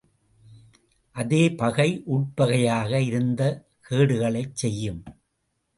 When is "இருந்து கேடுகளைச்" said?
3.01-4.55